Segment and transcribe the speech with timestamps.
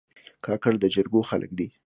[0.45, 1.67] کاکړ د جرګو خلک دي.